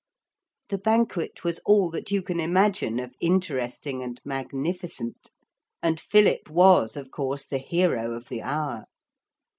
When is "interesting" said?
3.19-4.01